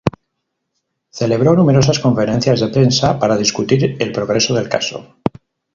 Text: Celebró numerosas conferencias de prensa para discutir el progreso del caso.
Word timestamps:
Celebró 1.11 1.53
numerosas 1.53 1.99
conferencias 1.99 2.59
de 2.59 2.69
prensa 2.69 3.19
para 3.19 3.37
discutir 3.37 3.97
el 3.99 4.11
progreso 4.11 4.55
del 4.55 4.67
caso. 4.67 5.17